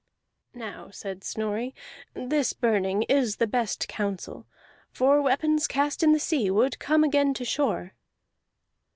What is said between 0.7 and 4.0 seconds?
said Snorri, "this burning is the best